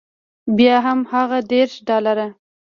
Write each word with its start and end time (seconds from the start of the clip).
بیا 0.57 0.75
هم 0.85 0.99
هماغه 1.11 1.39
دېرش 1.51 1.73
ډالره. 1.87 2.27